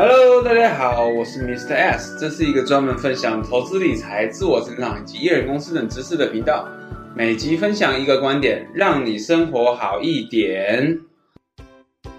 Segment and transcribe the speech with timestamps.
[0.00, 1.74] Hello，大家好，我是 Mr.
[1.74, 6.68] S，这是一个专门分享投资理财、自我成长以及艺人公司等知识的频道。
[7.16, 11.00] 每集分享一个观点，让你生活好一点。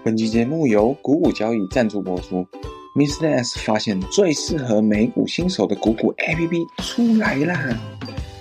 [0.04, 2.46] 本期节目由股股交易赞助播出。
[2.94, 3.26] Mr.
[3.28, 7.58] S 发现最适合美股新手的股股 APP 出来啦！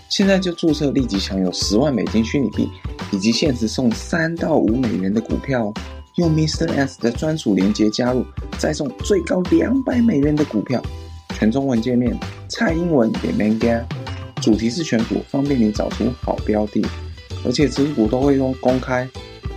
[0.09, 2.67] 现在就注册，立即享有十万美金虚拟币，
[3.13, 5.73] 以及限时送三到五美元的股票。
[6.15, 6.71] 用 Mr.
[6.73, 8.25] S 的专属链接加入，
[8.57, 10.81] 再送最高两百美元的股票。
[11.35, 12.17] 全中文界面，
[12.49, 13.85] 蔡英文也没加。
[14.41, 16.85] 主题是选股，方便你找出好标的，
[17.45, 19.07] 而且持股都会用公开，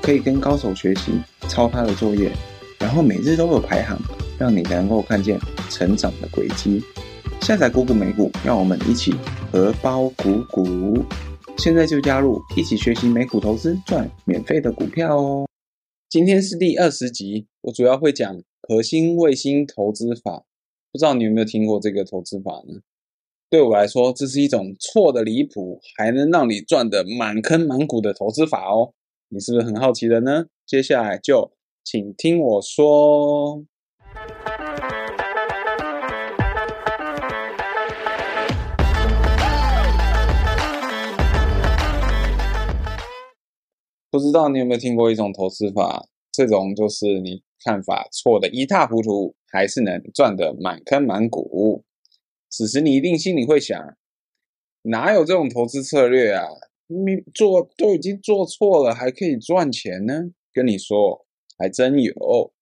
[0.01, 1.12] 可以跟高手学习
[1.49, 2.31] 抄他的作业，
[2.79, 3.98] 然后每日都有排行，
[4.39, 5.39] 让你能够看见
[5.71, 6.83] 成长的轨迹。
[7.41, 9.15] 下载股股美股，让我们一起
[9.51, 11.05] 荷包鼓鼓。
[11.57, 15.47] 现在就加入，一起学习美股投资，赚免费的股票哦。
[16.12, 20.45] 今天是第二十集，我主要会讲核心卫星投资法。
[20.93, 22.83] 不知道你有没有听过这个投资法呢？
[23.48, 28.92] 对我来说，这是一种错的离谱，还能让你赚得满坑满谷的投资法哦。
[29.31, 30.48] 你是不是很好奇的呢？
[30.67, 31.50] 接下来就
[31.83, 33.65] 请听我说。
[44.13, 46.07] 不知道你有没有听过一种投资法？
[46.31, 51.83] 这种就是你看法错的一塌糊涂，还是能赚得满坑满谷。
[52.51, 53.97] 此时你一定心里会想：
[54.83, 56.45] 哪有这种投资策略啊？
[56.89, 60.25] 你做都已经做错了，还可以赚钱呢？
[60.53, 61.25] 跟你说，
[61.57, 62.53] 还真有。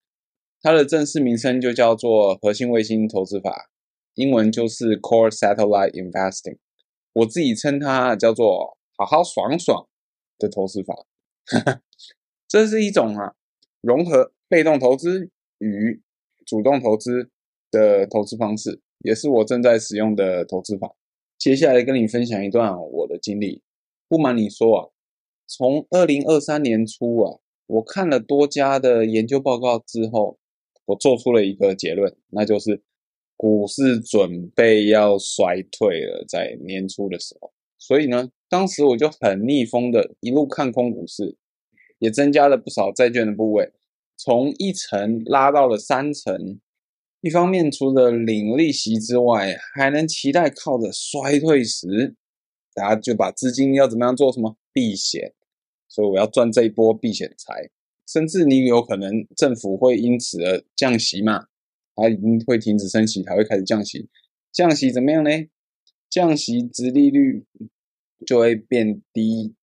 [0.63, 3.71] 它的正式名称就叫做核心卫星投资法，
[4.15, 6.59] 英文就是 Core Satellite Investing。
[7.15, 9.89] 我自己称它叫做“好好爽爽”
[10.39, 10.95] 的投资法。
[12.49, 13.35] 这是一种啊，
[13.81, 16.01] 融合被动投资与
[16.47, 17.31] 主动投资
[17.71, 20.95] 的投资方式，也是我正在使用的投资法。
[21.39, 23.63] 接下来跟你分享一段我的经历。
[24.09, 24.89] 不瞒你说啊，
[25.47, 30.39] 从二零二三年初啊，我看了多家的研究报告之后，
[30.87, 32.83] 我做出了一个结论，那就是
[33.37, 37.53] 股市准备要衰退了，在年初的时候。
[37.79, 41.37] 所以呢，当时我就很逆风的一路看空股市。
[42.01, 43.73] 也增加了不少债券的部位，
[44.17, 46.59] 从一层拉到了三层。
[47.21, 52.17] 一方面，除了领利息之外，还能期待靠着衰退时，
[52.75, 55.35] 大家就把资金要怎么样做什么避险。
[55.87, 57.69] 所以我要赚这一波避险财，
[58.09, 61.49] 甚至你有可能政府会因此而降息嘛？
[61.95, 64.09] 它已经会停止升息，才会开始降息。
[64.51, 65.31] 降息怎么样呢？
[66.09, 67.45] 降息，殖利率
[68.27, 69.55] 就会变低，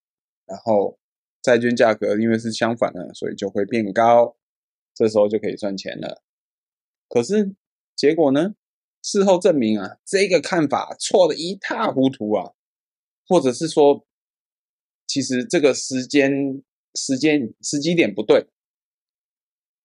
[0.46, 1.00] 然后。
[1.42, 4.36] 债券价格因为是相反的，所以就会变高，
[4.94, 6.22] 这时候就可以赚钱了。
[7.08, 7.56] 可是
[7.96, 8.56] 结果呢？
[9.03, 12.52] 事后证明啊，这个看法错得一塌糊涂啊，
[13.26, 14.06] 或者是说，
[15.06, 16.62] 其实这个时间、
[16.96, 18.47] 时间、时机点不对，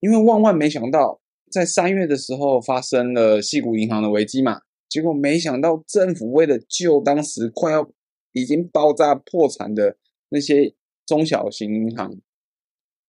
[0.01, 1.21] 因为万万没想到，
[1.53, 7.89] 在三月的时候发生了矽谷银行的危机嘛，结果没想到政府为了救当时快要
[8.33, 9.97] 已经爆炸破产的
[10.31, 10.75] 那些。
[11.13, 12.23] 中小型银行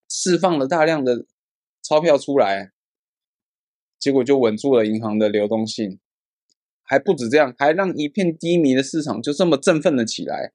[0.09, 1.25] 释放了大量的
[1.81, 2.74] 钞票出来，
[3.97, 6.02] 结果就稳住了银行的流动性，
[6.81, 10.52] 还不止这样，还让一片低迷的市场就这么振奋了起来，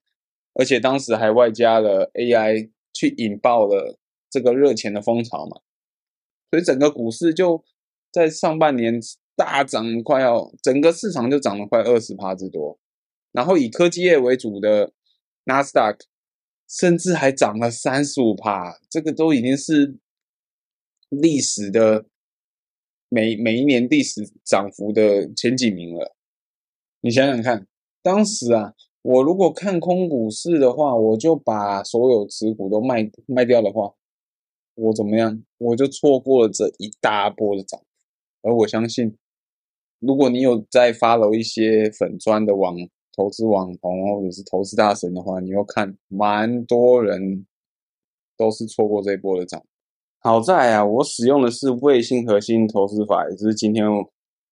[0.53, 3.98] 而且当时还外加了 AI 去引爆了
[4.28, 5.62] 这个热钱的风潮嘛，
[6.50, 7.65] 所以整个股市就
[8.12, 9.00] 在上半年
[9.34, 12.78] 大涨，快要整个市场就涨了快二十趴之多，
[13.32, 14.92] 然后以科技业为主的
[15.44, 16.04] 纳斯达克。
[16.68, 19.96] 甚至还涨了三十五趴，这个都已经是
[21.08, 22.04] 历史的
[23.08, 26.14] 每每一年历史涨幅的前几名了。
[27.00, 27.66] 你想想看，
[28.02, 33.94] 当时啊，我如果看空股市的话，我就把所有持股都卖卖掉的话，
[34.74, 35.42] 我怎么样？
[35.56, 37.80] 我就错过了这一大波的涨。
[38.42, 39.16] 而我相信，
[40.00, 42.76] 如果你有在 follow 一些粉砖的网。
[43.18, 47.44] 投资网红或者是投资大神的话，你要看蛮多人
[48.36, 49.60] 都是错过这一波的涨。
[50.20, 53.84] 好在啊，我使用的是卫星核心投资法，也就是今天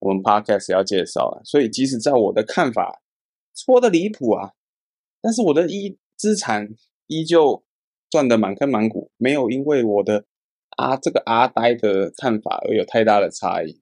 [0.00, 1.42] 我们 podcast 要介绍的。
[1.44, 3.00] 所以即使在我的看法
[3.54, 4.50] 错的离谱啊，
[5.22, 6.68] 但是我的一资产
[7.06, 7.62] 依旧
[8.10, 10.24] 赚得满坑满谷，没有因为我的
[10.76, 13.80] 啊这个阿呆的看法而有太大的差异。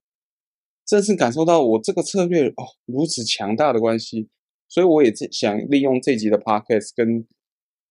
[0.85, 4.29] 正是感受到我这个策略哦如此强大的关系。
[4.75, 7.25] 所以我也想利用这集的 podcast 跟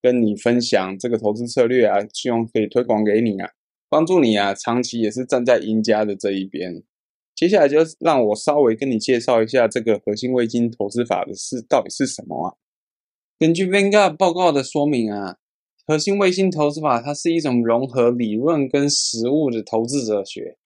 [0.02, 3.52] 跟你分享这个投资策略啊，希望可以推广给你啊，
[3.88, 6.84] 帮助你啊，长期也是站在赢家的这一边。
[7.34, 12.52] 接下来就让我稍微跟你介绍一下这个核心未经投资法的是到底是什么啊？
[13.40, 15.38] 根据 Vanguard 报告的说明啊，
[15.88, 20.58] 核心卫星投资法它是一种融合理论跟实务的投资哲学，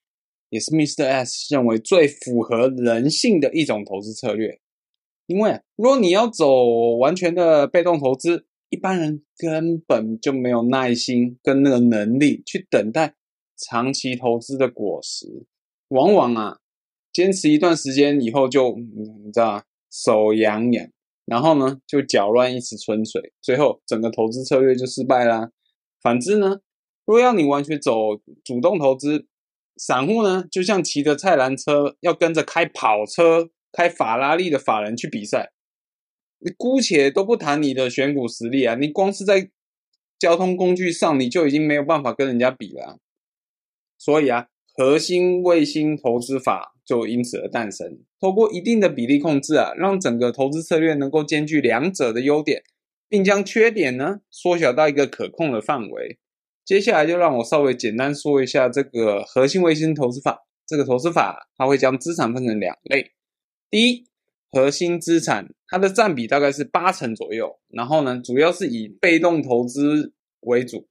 [0.50, 1.06] 也是 Mr.
[1.06, 4.60] S 认为最符合人性的一种投资策略。
[5.28, 13.16] 因为如果你要走完全的被动投资，一般人根本就没有耐心跟那个能力去等待
[13.56, 15.46] 长期投资的果实，
[15.90, 16.60] 往往啊，
[17.14, 20.90] 坚持一段时间以后就你知道手痒痒。
[21.26, 25.50] 然后呢，就搅乱一池春水，最后整个投资策略就失败啦。
[26.02, 26.62] 反之呢，
[27.06, 28.16] 如果要你完全走
[28.46, 29.28] 主动投资，
[29.76, 35.52] 散户呢，就像骑着菜篮车，要跟着开跑车、开法拉利的法人去比赛。
[36.40, 39.52] 你姑且都不谈你的选股实力啊，你光是在
[40.18, 42.98] 交通工具上，你就已经没有办法跟人家比了。
[43.98, 46.74] 所以啊，核心卫星投资法。
[46.88, 48.00] 就因此而诞生。
[48.18, 52.64] 透过一定的比例控制啊，让整个投资策略能够兼具两者的优点，
[53.10, 56.18] 并将缺点呢缩小到一个可控的范围。
[56.64, 60.48] 接下来就让我稍微简单说一下这个核心卫星投资法。
[60.66, 63.12] 这个投资法它会将资产分成两类。
[63.70, 64.06] 第一，
[64.52, 70.88] 核心资产它的占比大概是八成左右，然后呢，主要是以被动投资为主。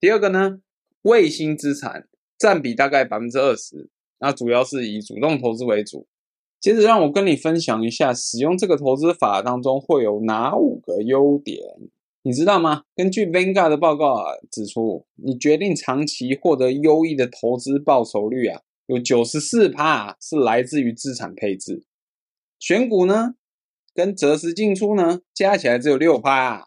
[0.00, 0.60] 第二个呢，
[1.02, 2.08] 卫星资产
[2.38, 3.90] 占比大概百分之二十。
[4.20, 6.08] 那主要是以主动投资为主。
[6.60, 11.60] 接着让我跟你分享一下，使用这个投资法当中会有哪五个优点，
[12.22, 12.82] 你知道吗？
[12.96, 21.84] 根据 Vanguard 的报告啊指出，你决定长期获得优异的投资报酬率啊，有九十四趴是来自于资产配置。
[22.58, 23.34] 选股呢，
[23.94, 26.66] 跟择时进出呢，加起来只有六趴啊，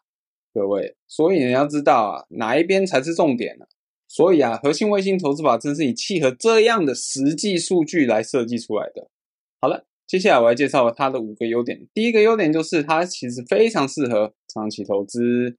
[0.53, 0.95] 各位。
[1.07, 3.65] 所以你要知道啊，哪一边才是重点呢？
[4.07, 9.09] 所以啊，核心卫星投资法正是以契合这样的实际数据来设计出来的。
[9.61, 11.87] 好了，接下来我来介绍它的五个优点。
[11.93, 15.57] 第一个优点就是它其实非常适合长期投资，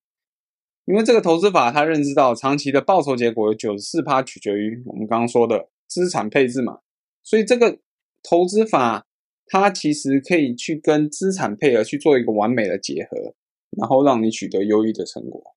[0.85, 6.81] 因为这个投资法它认知到长期的报酬结果有九十四趴取决于我们刚刚说的资产配置嘛，
[7.23, 7.79] 所以这个
[8.23, 9.07] 投资法
[9.53, 13.35] 它其实可以去跟资产配额去做一个完美的结合，
[13.77, 15.55] 然后让你取得优异的成果。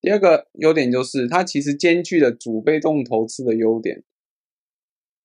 [0.00, 4.02] 第二个优点就是它其实兼具了主被动投资的优点，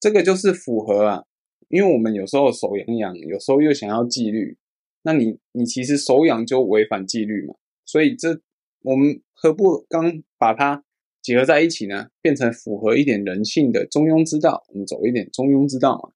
[0.02, 1.24] 这个就是符合啊，
[1.70, 4.58] 因为我们有时候手痒痒，有时候又想要纪律，
[5.04, 7.56] 那你你其实手痒就违反纪律嘛，
[7.86, 8.42] 所以这
[8.82, 10.84] 我们何不刚把它
[11.22, 12.10] 结合在一起呢？
[12.22, 16.12] 变成符合一点人性的中庸之道，我们走一点中庸之道嘛。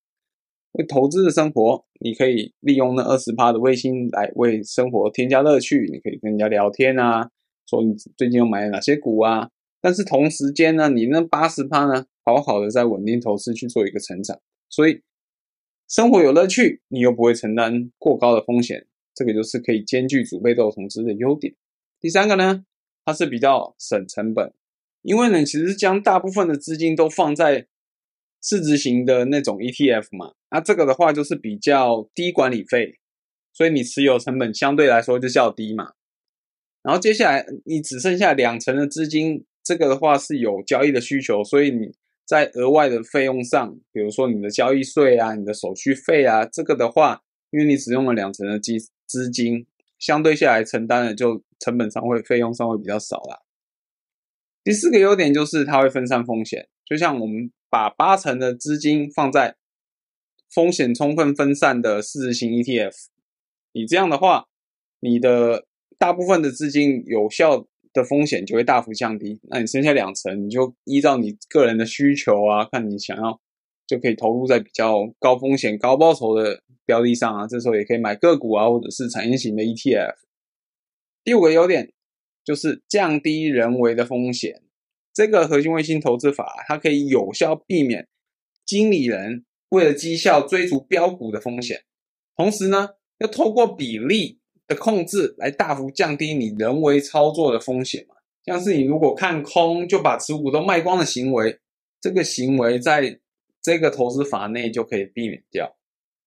[0.74, 7.30] 为投资的生活，你可以利用那二十趴的卫星来为生活添加乐趣，你可以跟人家聊天啊。
[7.70, 9.50] 说你最近又买了哪些股啊？
[9.82, 14.40] 但是同时间呢，你那八十趴呢，好好的在稳定投资去做一个成长，
[14.70, 15.02] 所以
[15.88, 21.54] 生活有乐趣，你又不会承担过高的风险，这个就是可以兼具主被动投资的优点。
[22.00, 22.66] 第三个呢，
[23.06, 24.54] 它是比较省成本，
[25.02, 27.68] 因为呢，其实将大部分的资金都放在
[28.42, 33.00] 市值型的那种 ETF 嘛，那这个的话就是比较低管理费，
[33.52, 35.94] 所以你持有成本相对来说就较低嘛。
[36.84, 41.96] 然后接下来你只剩下两成的资金，这个的话是有交易的需求，所以你
[42.28, 48.74] 在额外的费用上，比如说你的交易税啊、你的手续费啊，这个的话，因为你只用了两成的资
[49.08, 49.66] 资金，
[49.98, 53.40] 相对下来承担的就成本上会费用上会比较少啦。
[54.64, 59.56] 第四个优点就是它会分散风险，就像我们把八成的资金放在
[60.54, 62.94] 风险充分分散的市值型 ETF，
[63.72, 64.46] 你这样的话，
[65.00, 65.66] 你的
[65.98, 73.40] 大部分的资金有效的风险就会大幅降低，那你剩下两成，你就依照你个人的需求啊，看你想要
[73.88, 80.16] 就可以投入在比较高风险高报酬的标的上啊，这时候也可以买个股啊，或者是产业型的 ETF。
[81.24, 81.94] 第五个优点
[82.44, 84.62] 就是降低人为的风险，
[85.14, 88.08] 这个核心卫星投资法它可以有效避免
[88.66, 91.84] 经理人为了绩效追逐标股的风险，
[92.38, 94.40] 同时呢，要透过比例。
[94.66, 98.16] 的控制来大幅降低你人为操作的风险嘛，
[98.46, 101.60] 像是你如果看空就把持股都卖光的行为，
[102.00, 103.20] 这个行为在
[103.62, 105.66] 这个投资法内就可以避免掉。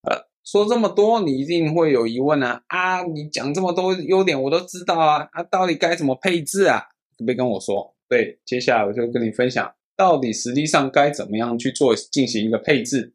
[0.02, 3.02] 呃，说这么多，你一定会有疑问啊啊！
[3.04, 6.80] 你讲这么多优点我都知道啊，啊，到底该怎么配置啊？
[7.16, 7.96] 可不可以跟我说？
[8.06, 13.14] 对，接下来我就跟你分享，到底实际上该怎么样去做进行一个配置。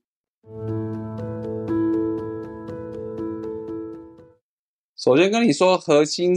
[4.95, 6.35] 首先跟你说核心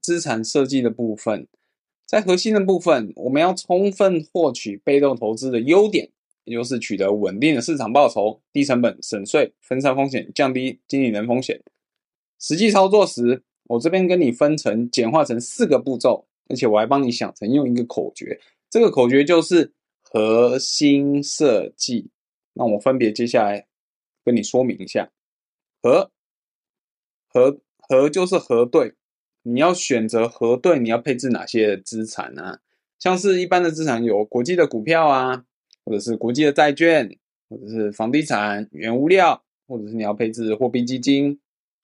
[0.00, 1.48] 资产设计的部分，
[2.06, 6.10] 在核心的部分，我们要充分获取被动投资的优点，
[6.44, 11.60] 也就是取得稳定的市场报酬、低成本、省税、分散风险、降低经理人风险。
[12.38, 22.10] 实际操作时，我这边跟你分成简化成四个步骤，而且我还帮你想成用一个口诀，这个口诀就是核心设计。
[22.54, 23.66] 那我分别接下来
[24.24, 25.10] 跟你说明一下，
[25.82, 26.10] 核
[27.28, 28.94] 核核就是核对，
[29.42, 32.60] 你要选择核对，你要配置哪些资产啊？
[32.98, 35.44] 像是一般的资产有国际的股票啊，
[35.84, 37.16] 或者是国际的债券，
[37.48, 41.40] 或者是房地产、原物料，或者是你要配置货币基金，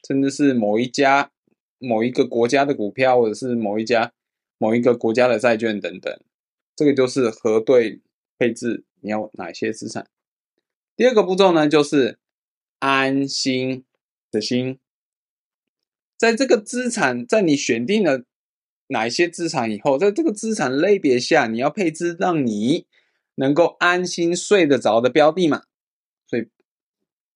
[0.06, 1.30] 甚至是某一家、
[1.78, 4.12] 某一个国家的股票，或者是某一家、
[4.58, 6.14] 某一个国家的债券等等。
[6.74, 8.02] 这个就是核对
[8.36, 10.06] 配置你要哪些资产。
[10.96, 12.18] 第二个步骤呢，就是
[12.78, 13.84] 安心
[14.30, 14.78] 的心，
[16.16, 18.24] 在这个资产，在你选定了。
[18.88, 22.86] 哪一些资产以后，在这个资产类别下，你要配置让你
[23.34, 25.64] 能够安心睡得着的标的嘛？
[26.28, 26.46] 所以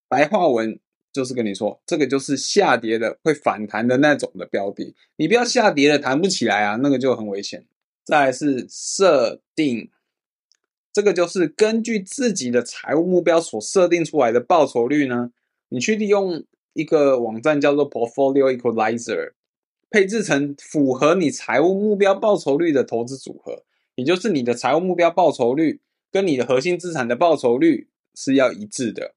[0.06, 0.78] 白话文
[1.12, 7.66] 就是跟你说，这个就是下跌的会反弹的那种的标的，你不要下跌了弹不起来啊，那个就很危险。
[8.04, 9.90] 再是设定，
[10.92, 15.30] 这个就是根据自己的财务目标所设定出来的报酬率呢，
[15.68, 19.32] 你去利用一个网站叫做 Portfolio Equalizer。
[19.92, 23.64] 配置成符合你财务目标报酬率的投资组合，
[23.96, 25.80] 也就是你的财务目标报酬率
[26.12, 29.16] 跟你的核心资产的报酬率是要一致的。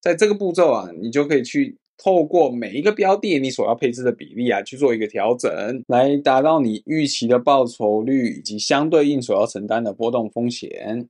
[0.00, 5.50] 在这个步骤啊，你就可以去透过每一个标的你所要配置的比例啊，去做一个调整，
[5.86, 11.08] 来达到你预期的报酬率以及相对应所要承担的波动风险。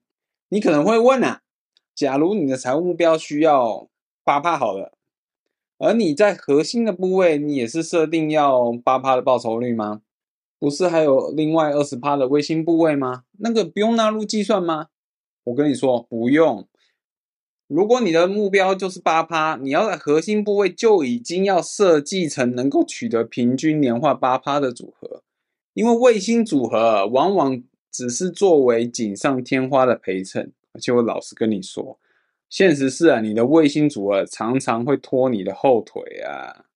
[0.51, 1.41] 你可能会问啊，
[1.95, 3.89] 假如你的财务目标需要
[4.23, 4.93] 八趴好了。
[5.79, 10.03] 而你在核心的部位，你也是设定要八趴的报酬率吗？
[10.61, 13.25] 不是还有另外二十趴的卫星部位吗？
[13.39, 14.87] 那个不用纳入计算吗？
[15.43, 16.69] 我跟你说，不用。
[17.73, 25.23] 如果你的目标就是八趴，你要在核心部位就已经要设计成能够取得平均年化八趴的组合，
[25.73, 31.99] 因为卫星组合往往只是作为锦上添花的陪衬，而且我老实跟你说。
[32.51, 36.67] 现实是啊，你的卫星组合常常会拖你的后腿啊。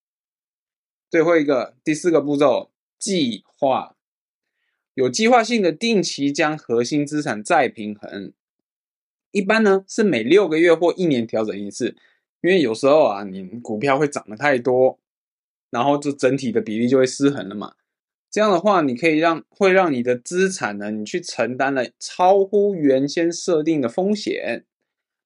[1.11, 3.95] 最后一个，第四个步骤，计划，
[4.95, 8.33] 有计划性的定期将核心资产再平衡。
[9.37, 11.95] 一般呢是每六个月或一年调整一次，
[12.41, 14.99] 因为有时候啊，你股票会涨得太多，
[15.69, 17.75] 然后就整体的比例就会失衡了嘛。
[18.31, 24.65] 这样的话，你可以让会让你的资产呢，你去承担了超乎原先设定的风险。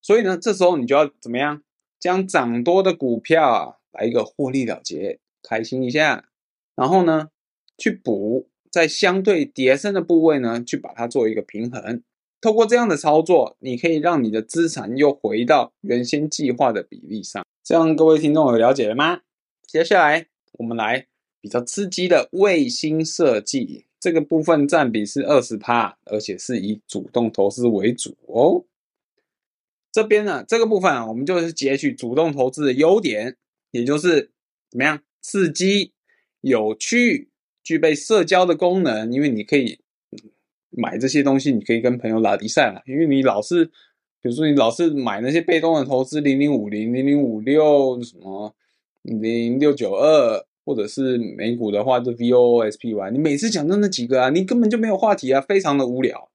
[0.02, 1.62] 所以呢，这时候你就要怎么样，
[2.00, 6.24] 将涨多的股票啊，来一个获利了结，开心一下，
[6.74, 7.28] 然后呢，
[7.78, 12.02] 去补在相对跌深的部位呢，去把它做一个平衡。
[12.40, 17.44] 透过这样的操作，你可以让你的资产又回到原先计划的比例上。
[17.62, 19.20] 这样各位听众有了解了吗？
[19.66, 21.06] 接下来我们来
[21.40, 28.64] 比较刺激的卫星设计，这个部分占比是二十趴，而且是以主动投资为主哦。
[29.92, 33.36] 这边呢，这个部分啊，我们就是截取主动投资的优点，
[33.72, 34.30] 也就是
[34.70, 35.92] 怎么样刺激、
[36.40, 37.28] 有趣、
[37.62, 39.12] 具备社交的功能。
[39.12, 39.80] 因为你可以
[40.70, 42.80] 买这些东西，你可以跟朋友拉迪赛嘛。
[42.86, 48.54] 因为你老是，比如说你老是买那些被动的投资，零零五零、零零五六什么
[49.02, 56.30] 零六九二，或者是美股的话就 VOOSPY，你每次讲的那几个啊，你根本就没有话题啊，非常的无聊。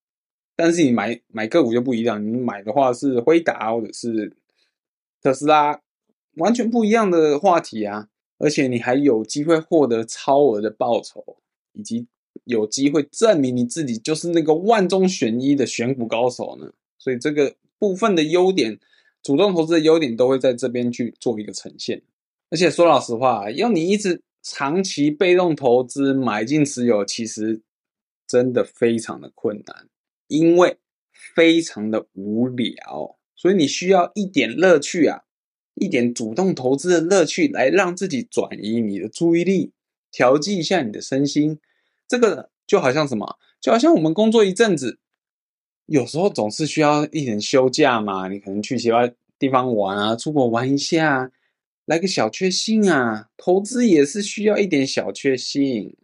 [0.55, 4.33] 但是你买买个股就不一样，你买的话是辉达或者是
[5.21, 5.81] 特斯拉，
[6.37, 8.07] 完全不一样的话题啊！
[8.37, 11.37] 而且你还有机会获得超额的报酬，
[11.73, 12.07] 以及
[12.43, 16.71] 有机会证明你自己就是那个万中选一的选股高手呢。
[16.97, 18.79] 所以这个部分的优点，
[19.23, 22.01] 主动投资的优点都会在这边去做一个呈现。
[22.49, 27.61] 而且说老实话，要你一直长期被动投资买进持有，其实
[28.27, 29.87] 真的非常的困难。
[30.27, 30.77] 因为
[31.35, 35.21] 非常的无聊，所以你需要一点乐趣啊，
[35.75, 39.71] 一点主动投资的乐趣，来让自己转移你的注意力，
[40.11, 41.59] 调剂一下你的身心。
[42.07, 43.37] 这个就好像什么？
[43.61, 44.99] 就好像我们工作一阵子，
[45.85, 48.27] 有时候总是需要一点休假嘛。
[48.27, 51.31] 你可能去其他地方玩啊，出国玩一下，
[51.85, 53.29] 来个小确幸啊。
[53.37, 55.95] 投资也是需要一点小确幸。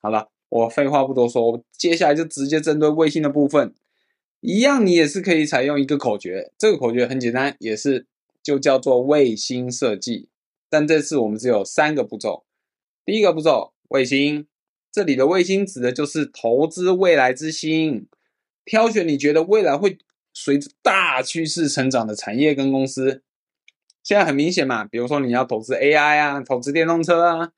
[0.00, 0.28] 好了。
[0.52, 3.72] 我废话不多说，接下来就直接针对卫星的部分，
[4.42, 8.06] 一样你也是可以采用一个口诀，这个口诀很简单，也是
[8.42, 10.28] 就叫做卫星设计。
[10.68, 12.44] 但这次我们只有三个步骤。
[13.06, 14.46] 第一个步骤，卫星，
[14.92, 18.06] 这里的卫星指的就是投资未来之星，
[18.64, 19.96] 挑选你觉得未来会
[20.34, 23.22] 随着大趋势成长的产业跟公司。
[24.02, 27.52] 现在很明显嘛，比如说你要投资 AI 啊，投资电动车啊，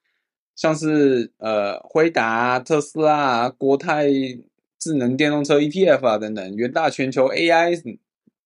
[0.54, 4.06] 像是呃辉达、特斯拉、国泰
[4.78, 7.98] 智能电动车 ETF 啊等等，元大全球 AI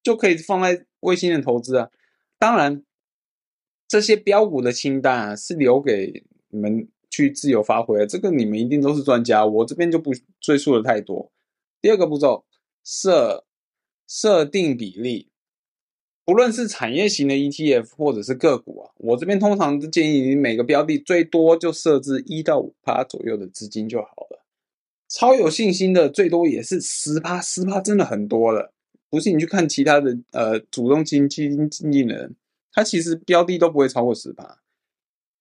[0.03, 1.91] 就可以放在卫星的投资啊。
[2.39, 2.85] 当然，
[3.89, 11.31] 这些标股的清单啊是留给你们去自由发挥，这个你们一定都是专家，我这边就不赘述的太多。
[11.81, 12.45] 第二个步骤，
[12.85, 13.45] 设
[14.07, 15.29] 设定比例。
[16.25, 24.45] 不论是产业型的 ETF 或者是个股啊，我这边通常都建议你每个标的最多就设置一到五趴左右的资金就好了。
[25.09, 28.75] 超有信心的最多也是十趴，十趴真的很多了。
[29.09, 32.37] 不信你去看其他的呃主动基金经理人，
[32.75, 34.58] 他其实标的都不会超过十趴。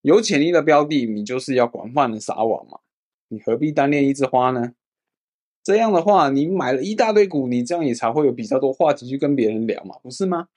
[0.07, 2.79] 有潜力的标的，你就是要广泛的撒网嘛，
[3.27, 4.71] 你何必单恋一枝花呢？
[5.61, 10.47] 这样的话，你买了一大堆股，你这样也才会有比较多话题去跟别人聊嘛，不是吗？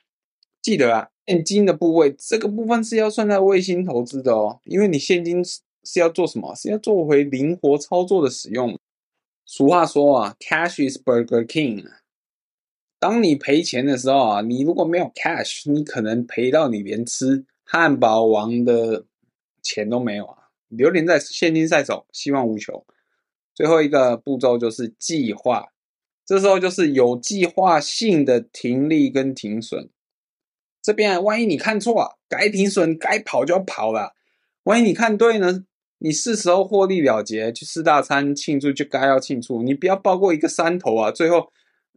[0.62, 6.54] 记得啊，现金的部位这个部分是要算在卫星投资的哦，因为你现金是要做什么？
[6.54, 8.78] 是要做回灵活操作的使用。
[9.45, 11.85] 俗话说啊，cash is Burger King。
[13.00, 19.07] 当你赔钱的时候啊，你如果没有 cash，你可能赔到你连吃汉堡王的
[19.62, 20.37] 钱都没有啊，
[20.69, 22.85] 流连在现金赛手，希望无穷。
[23.55, 25.73] 最后一个步骤就是计划，
[26.25, 29.90] 这时候就是有计划性的停利跟停损。
[30.83, 34.14] 这边万一你看错啊，该停损该跑就要跑了。
[34.62, 35.64] 万一你看对呢，
[35.99, 39.62] 你是时候获利了结，去吃大餐庆祝就该要庆祝。
[39.62, 41.52] 你不要抱过一个山头啊，最后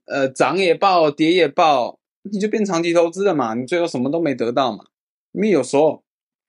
[0.06, 3.54] 呃涨也爆，跌也爆，你就变长期投资了嘛。
[3.54, 4.86] 你最后什么都没得到嘛。
[5.32, 6.03] 因为有时候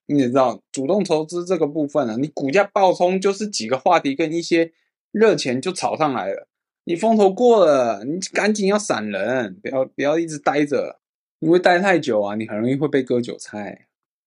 [0.07, 4.73] 你也知道，主动投资这个部分啊，你股价暴冲就是几个话题跟一些
[5.13, 6.49] 热钱就炒上来了，
[6.85, 11.01] 你风头过了，你赶紧要闪人，不要不要一直待着。
[11.41, 13.87] 因为待太久啊，你很容易会被割韭菜。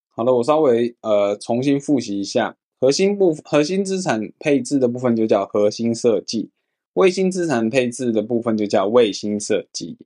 [0.10, 6.52] 好了，我稍微呃重新复习一下，核心部核心资产配置的部分就叫核心设计，
[6.94, 9.98] 卫星资产配置的部分就叫卫星设计。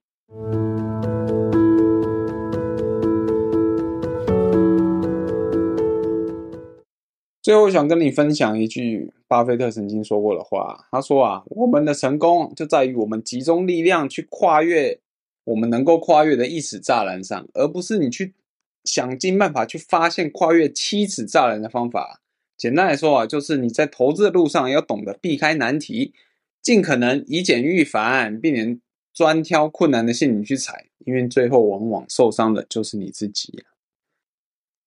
[7.41, 14.99] 最后，想跟你分享一句巴菲特曾经说过的话，他说啊，我们的成功就在于我们集中力量去跨越。
[15.43, 18.36] 我们能够跨越的一尺栅栏上，而不是你去
[18.84, 22.21] 想尽办法去发现跨越七尺栅栏的方法。
[22.56, 26.13] 简单来说啊，就是你在投资的路上要懂得避开难题，
[26.62, 28.80] 尽可能以简驭繁，避免
[29.12, 33.63] 专挑困难的陷阱去踩，因为最后往往受伤的就是你自己。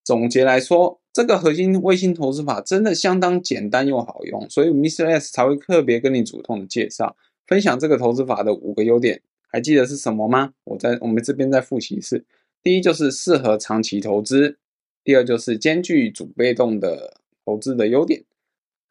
[0.05, 5.09] 总结来说，这个核心卫星投资法真的相当简单又好用，所以 Mr.
[5.09, 9.23] S 才会特别跟你主动的介绍，分享这个投资法的五个优点。
[9.49, 10.53] 还记得是什么吗？
[10.65, 12.25] 我在我们这边再复习一次。
[12.63, 14.59] 第一就是适合长期投资，
[15.05, 18.25] 第二就是兼具主被动的投资的优点，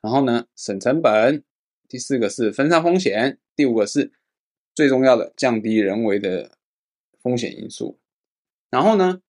[0.02, 1.44] 然后呢，省成本，
[1.90, 4.14] 第四个是分散风险，第五个是
[4.74, 6.52] 最重要的降低人为的
[7.22, 7.98] 风险因素。
[8.70, 9.20] 然后呢，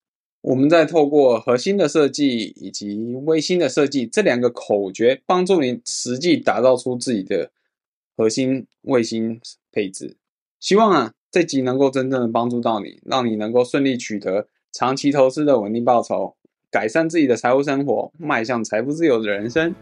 [0.44, 7.50] 我们再透过核心的设计以及卫星的设计这两个口诀，帮助你实际打造出自己的
[8.14, 9.40] 核心卫星
[9.72, 10.16] 配置。
[10.60, 11.12] 希望啊。
[11.30, 16.32] 这集能够真正的帮助到你，让你能够顺利取得长期投资的稳定报酬，
[16.70, 19.74] 改善自己的财务生活，迈向财富自由的人生。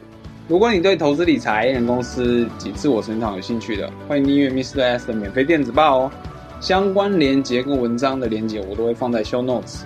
[0.48, 4.83] 如果你对投资理财、人公司及自我成长有兴趣的，欢迎订阅 Mr.
[4.83, 6.12] S 的免费电子报哦。
[6.59, 9.83] 相关连结跟文章的连结我都会放在 Show Notes。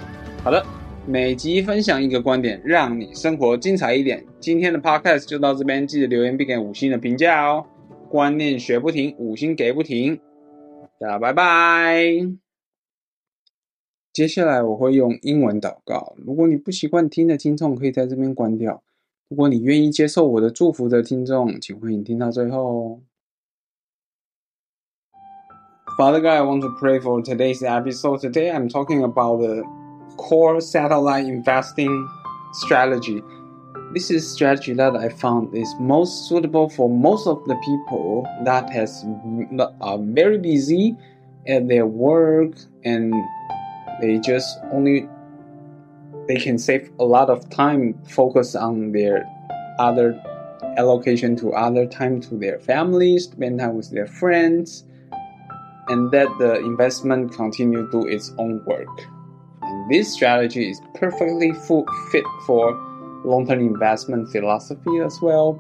[0.47, 0.65] 好的，
[1.09, 4.25] 每集分享一个观点，让你生活精彩一点。
[4.39, 7.67] 今天的 Podcast 就到这边，记得留言并给五星的评价哦。
[8.09, 10.21] 观念学不停，五星给不停。
[11.01, 11.97] 大家拜拜。
[14.13, 16.15] 接下来我会用英文祷告。
[16.25, 18.85] 如果你不习惯听的听众，可以在这边关掉。
[19.29, 23.01] 如果你愿意接受我的祝福的听众，请欢迎听到最后。
[25.99, 28.21] Father God, I want to pray for today's episode.
[28.21, 29.65] Today I'm talking about the
[30.17, 32.09] core satellite investing
[32.53, 33.23] strategy.
[33.93, 38.71] This is strategy that I found is most suitable for most of the people that
[38.71, 39.05] has
[39.81, 40.97] are very busy
[41.47, 42.53] at their work
[42.85, 43.15] and
[44.01, 45.09] they just only
[46.27, 49.25] they can save a lot of time focus on their
[49.79, 50.21] other
[50.77, 54.85] allocation to other time to their families spend time with their friends
[55.89, 59.07] and that the investment continue do its own work
[59.89, 61.53] this strategy is perfectly
[62.11, 62.73] fit for
[63.25, 65.59] long-term investment philosophy as well.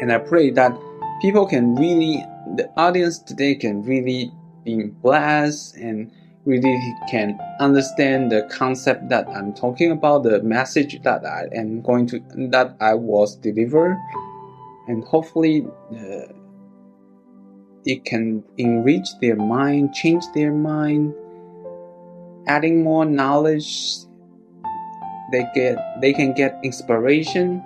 [0.00, 0.72] And I pray that
[1.20, 2.24] people can really,
[2.56, 4.32] the audience today can really
[4.64, 6.10] be blessed and
[6.44, 12.06] really can understand the concept that I'm talking about, the message that I am going
[12.08, 12.20] to
[12.50, 13.96] that I was delivered,
[14.86, 16.32] and hopefully uh,
[17.84, 21.14] it can enrich their mind, change their mind,
[22.48, 23.98] adding more knowledge.
[25.30, 27.62] They get they can get inspiration,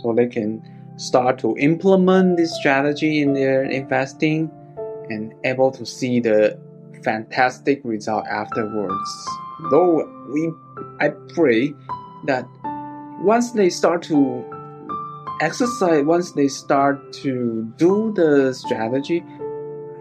[0.00, 0.62] so they can
[0.96, 4.50] start to implement this strategy in their investing
[5.10, 6.58] and able to see the
[7.02, 9.28] fantastic result afterwards.
[9.70, 10.52] Though we,
[11.00, 11.74] I pray
[12.26, 12.46] that
[13.22, 14.44] once they start to
[15.40, 19.24] exercise, once they start to do the strategy,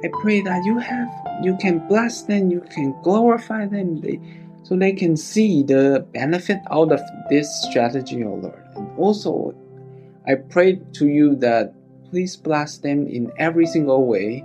[0.03, 1.09] I pray that you have,
[1.41, 4.19] you can bless them, you can glorify them, they,
[4.63, 8.63] so they can see the benefit out of this strategy, O oh Lord.
[8.75, 9.55] And also,
[10.27, 11.73] I pray to you that
[12.09, 14.43] please bless them in every single way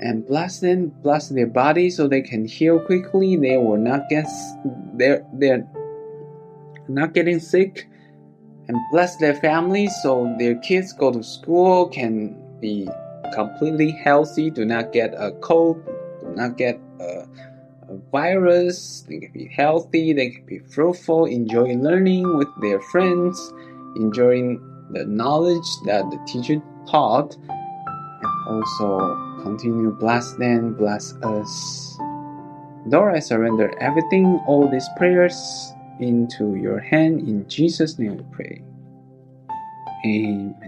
[0.00, 3.36] and bless them, bless their body so they can heal quickly.
[3.36, 4.26] They will not get
[4.94, 5.66] they're they're
[6.88, 7.88] not getting sick,
[8.68, 12.88] and bless their families so their kids go to school can be
[13.32, 14.50] completely healthy.
[14.50, 15.84] Do not get a cold.
[16.20, 17.26] Do not get a,
[17.88, 19.04] a virus.
[19.08, 20.12] They can be healthy.
[20.12, 21.26] They can be fruitful.
[21.26, 23.52] Enjoy learning with their friends.
[23.96, 24.60] Enjoying
[24.90, 31.96] the knowledge that the teacher taught, and also Continue bless them, bless us.
[32.86, 37.20] Lord, I surrender everything, all these prayers into your hand.
[37.20, 38.62] In Jesus' name we pray.
[40.04, 40.67] Amen.